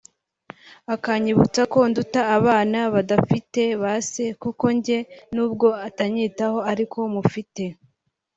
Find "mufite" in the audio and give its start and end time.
7.15-7.63